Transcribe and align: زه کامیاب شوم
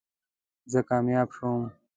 زه 0.71 0.79
کامیاب 0.89 1.29
شوم 1.37 1.61